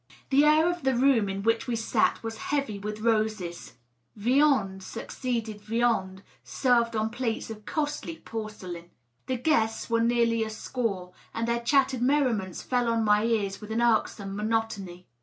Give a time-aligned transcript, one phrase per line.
[0.31, 3.73] The air of the room in which we sat was heavy with roses.
[4.15, 8.89] Viand succeeded viand, served on plates of costly porcelain.
[9.27, 13.71] The guests were nearly a score, and their chattered merriments fell on my ears with
[13.71, 15.05] an irksome monotony.